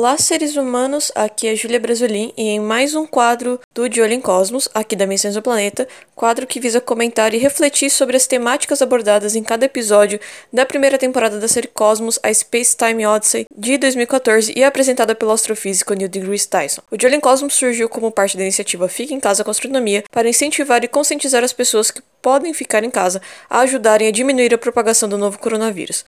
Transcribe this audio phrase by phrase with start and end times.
[0.00, 1.12] Olá, seres humanos!
[1.14, 4.96] Aqui é Júlia Brasolin e em mais um quadro do De Olho em Cosmos, aqui
[4.96, 9.42] da Missões do Planeta, quadro que visa comentar e refletir sobre as temáticas abordadas em
[9.42, 10.18] cada episódio
[10.50, 15.32] da primeira temporada da série Cosmos, a Space Time Odyssey, de 2014 e apresentada pelo
[15.32, 16.80] astrofísico Neil deGrasse Tyson.
[16.90, 20.02] O De Olho em Cosmos surgiu como parte da iniciativa Fique em Casa com Astronomia
[20.10, 23.20] para incentivar e conscientizar as pessoas que podem ficar em casa
[23.50, 26.06] a ajudarem a diminuir a propagação do novo coronavírus.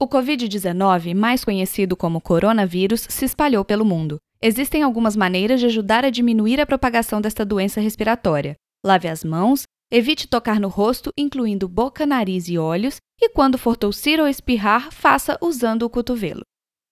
[0.00, 4.18] O Covid-19, mais conhecido como coronavírus, se espalhou pelo mundo.
[4.42, 8.56] Existem algumas maneiras de ajudar a diminuir a propagação desta doença respiratória.
[8.84, 13.76] Lave as mãos, evite tocar no rosto, incluindo boca, nariz e olhos, e quando for
[13.76, 16.42] tossir ou espirrar, faça usando o cotovelo.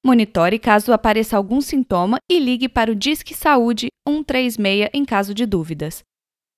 [0.06, 5.44] Monitore caso apareça algum sintoma e ligue para o Disque Saúde 136 em caso de
[5.44, 6.02] dúvidas.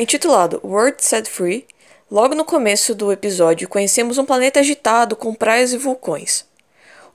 [0.06, 1.66] Intitulado World Set Free,
[2.12, 6.46] logo no começo do episódio conhecemos um planeta agitado com praias e vulcões.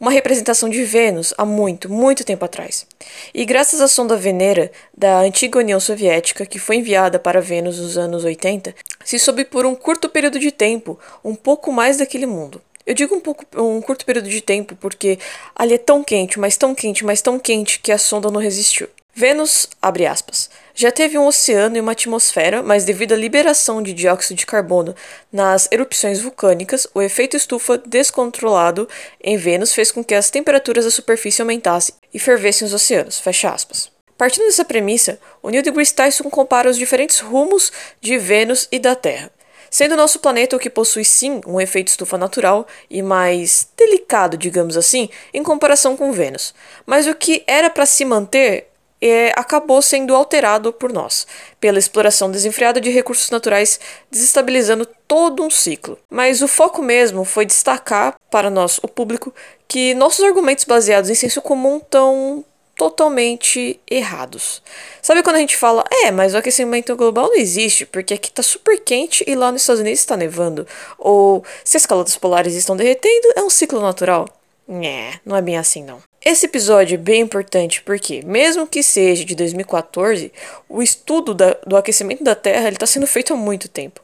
[0.00, 2.84] Uma representação de Vênus há muito, muito tempo atrás.
[3.32, 7.96] E graças à sonda Venera da antiga União Soviética, que foi enviada para Vênus nos
[7.96, 12.60] anos 80, se soube por um curto período de tempo um pouco mais daquele mundo.
[12.84, 15.16] Eu digo um pouco um curto período de tempo porque
[15.54, 18.88] ali é tão quente, mas tão quente, mas tão quente que a sonda não resistiu.
[19.20, 23.92] Vênus, abre aspas, já teve um oceano e uma atmosfera, mas devido à liberação de
[23.92, 24.96] dióxido de carbono
[25.30, 28.88] nas erupções vulcânicas, o efeito estufa descontrolado
[29.22, 33.50] em Vênus fez com que as temperaturas da superfície aumentassem e fervessem os oceanos, fecha
[33.50, 33.92] aspas.
[34.16, 37.70] Partindo dessa premissa, o Neil deGrasse Tyson compara os diferentes rumos
[38.00, 39.30] de Vênus e da Terra,
[39.70, 44.78] sendo nosso planeta o que possui sim um efeito estufa natural e mais delicado, digamos
[44.78, 46.54] assim, em comparação com Vênus.
[46.86, 48.70] Mas o que era para se manter
[49.00, 51.26] é, acabou sendo alterado por nós,
[51.58, 53.80] pela exploração desenfreada de recursos naturais,
[54.10, 55.98] desestabilizando todo um ciclo.
[56.10, 59.34] Mas o foco mesmo foi destacar para nós, o público,
[59.66, 62.44] que nossos argumentos baseados em senso comum estão
[62.76, 64.62] totalmente errados.
[65.02, 68.42] Sabe quando a gente fala, é, mas o aquecimento global não existe, porque aqui tá
[68.42, 70.66] super quente e lá nos Estados Unidos está nevando?
[70.98, 74.26] Ou se as calotas polares estão derretendo, é um ciclo natural?
[74.66, 76.02] É, não é bem assim não.
[76.22, 80.30] Esse episódio é bem importante porque, mesmo que seja de 2014,
[80.68, 84.02] o estudo da, do aquecimento da Terra está sendo feito há muito tempo.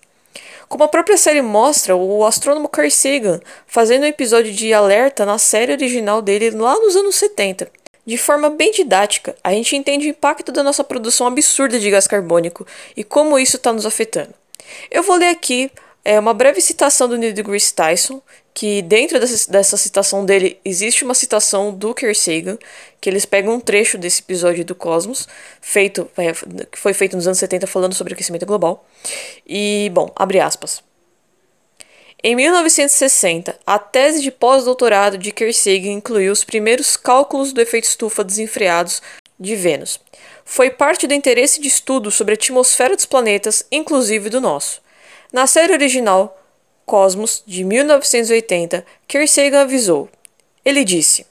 [0.67, 5.37] Como a própria série mostra, o astrônomo Carl Sagan fazendo um episódio de alerta na
[5.37, 7.71] série original dele lá nos anos 70.
[8.07, 12.07] De forma bem didática, a gente entende o impacto da nossa produção absurda de gás
[12.07, 12.67] carbônico
[12.97, 14.33] e como isso está nos afetando.
[14.91, 15.71] Eu vou ler aqui
[16.07, 18.23] é, uma breve citação do Neil deGrasse Tyson,
[18.55, 22.57] que dentro dessa, dessa citação dele existe uma citação do Carl Sagan,
[23.01, 25.27] que eles pegam um trecho desse episódio do Cosmos,
[25.61, 26.33] feito, é,
[26.71, 28.87] que foi feito nos anos 70 falando sobre aquecimento global.
[29.45, 30.81] E, bom, abre aspas.
[32.23, 37.89] Em 1960, a tese de pós-doutorado de Carl Sagan incluiu os primeiros cálculos do efeito
[37.89, 39.03] estufa desenfreados
[39.41, 39.99] de Vênus.
[40.45, 44.86] Foi parte do interesse de estudo sobre a atmosfera dos planetas, inclusive do nosso.
[45.37, 46.35] Na série original,
[46.87, 50.09] Cosmos, de 1980, Carl Sagan avisou.
[50.65, 51.27] Ele disse: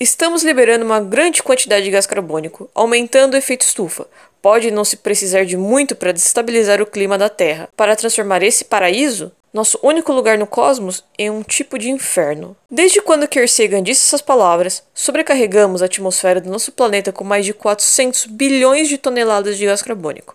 [0.00, 4.06] Estamos liberando uma grande quantidade de gás carbônico, aumentando o efeito estufa.
[4.40, 8.64] Pode não se precisar de muito para desestabilizar o clima da Terra, para transformar esse
[8.64, 12.56] paraíso, nosso único lugar no cosmos, em um tipo de inferno.
[12.70, 17.44] Desde quando Carl Sagan disse essas palavras, sobrecarregamos a atmosfera do nosso planeta com mais
[17.44, 20.34] de 400 bilhões de toneladas de gás carbônico.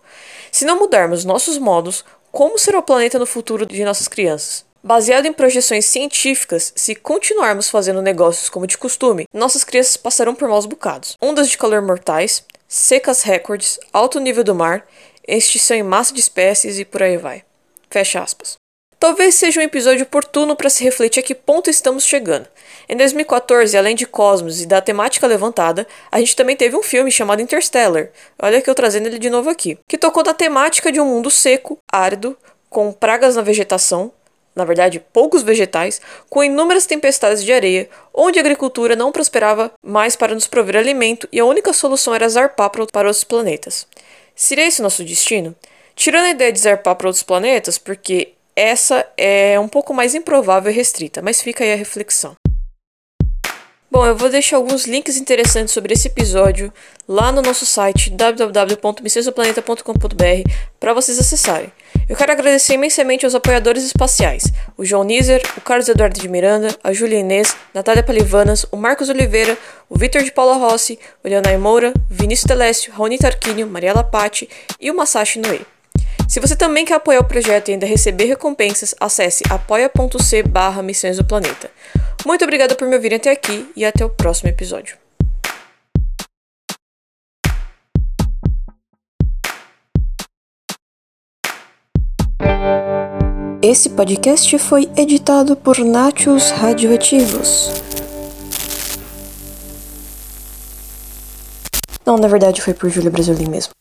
[0.55, 2.05] Se não mudarmos nossos modos,
[2.35, 4.65] como será o planeta no futuro de nossas crianças?
[4.83, 10.49] Baseado em projeções científicas, se continuarmos fazendo negócios como de costume, nossas crianças passarão por
[10.49, 11.15] maus bocados.
[11.21, 14.85] Ondas de calor mortais, secas recordes, alto nível do mar,
[15.25, 17.41] extinção em massa de espécies e por aí vai.
[17.89, 18.57] Fecha aspas.
[19.05, 22.47] Talvez seja um episódio oportuno para se refletir a que ponto estamos chegando.
[22.89, 27.11] Em 2014, além de Cosmos e da temática levantada, a gente também teve um filme
[27.11, 28.09] chamado Interstellar,
[28.41, 31.29] olha que eu trazendo ele de novo aqui, que tocou da temática de um mundo
[31.29, 32.35] seco, árido,
[32.67, 34.11] com pragas na vegetação,
[34.55, 40.15] na verdade, poucos vegetais, com inúmeras tempestades de areia, onde a agricultura não prosperava mais
[40.15, 43.85] para nos prover alimento e a única solução era zarpar para outros planetas.
[44.35, 45.55] Seria esse nosso destino?
[45.95, 50.71] Tirando a ideia de zarpar para outros planetas, porque essa é um pouco mais improvável
[50.71, 52.35] e restrita, mas fica aí a reflexão.
[53.95, 56.73] Bom, eu vou deixar alguns links interessantes sobre esse episódio
[57.07, 60.49] lá no nosso site www.missõesdoplaneta.com.br
[60.79, 61.71] para vocês acessarem.
[62.09, 66.75] Eu quero agradecer imensamente aos apoiadores espaciais: o João Nizer, o Carlos Eduardo de Miranda,
[66.83, 69.57] a Júlia Inês, Natália Palivanas, o Marcos Oliveira,
[69.89, 74.91] o Vitor de Paula Rossi, o Leonai Moura, Vinícius Telésio, Raoni Tarquínio, Mariela Patti e
[74.91, 75.65] o Masashi Noe.
[76.27, 81.18] Se você também quer apoiar o projeto e ainda receber recompensas, acesse apoia.c barra Missões
[81.18, 81.69] do Planeta.
[82.25, 84.98] Muito obrigada por me ouvirem até aqui e até o próximo episódio.
[93.62, 97.72] Esse podcast foi editado por Nachos Radioativos.
[102.06, 103.74] Não, na verdade foi por Júlia Brasilin mesmo.